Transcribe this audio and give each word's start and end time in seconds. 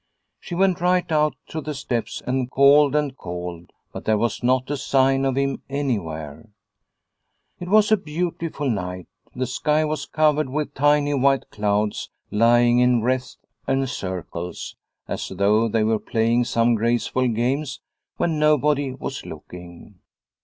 She 0.39 0.55
went 0.55 0.81
right 0.81 1.11
out 1.11 1.35
to 1.49 1.61
the 1.61 1.75
steps 1.75 2.23
and 2.25 2.49
called 2.49 2.95
and 2.95 3.15
called, 3.15 3.69
but 3.93 4.05
there 4.05 4.17
was 4.17 4.41
not 4.41 4.71
a 4.71 4.75
sign 4.77 5.25
of 5.25 5.35
him 5.35 5.61
any 5.69 5.99
where. 5.99 6.49
It 7.59 7.69
was 7.69 7.91
a 7.91 7.97
beautiful 7.97 8.67
night. 8.67 9.05
The 9.35 9.45
sky 9.45 9.85
was 9.85 10.07
covered 10.07 10.49
with 10.49 10.73
tiny 10.73 11.13
white 11.13 11.51
clouds 11.51 12.09
lying 12.31 12.79
in 12.79 13.03
wreaths 13.03 13.37
and 13.67 13.87
circles 13.87 14.75
as 15.07 15.29
though 15.29 15.67
they 15.69 15.83
were 15.83 15.99
playing 15.99 16.45
some 16.45 16.73
grace 16.73 17.05
ful 17.05 17.27
games 17.27 17.79
when 18.17 18.39
nobody 18.39 18.91
was 18.95 19.23
looking. 19.23 19.99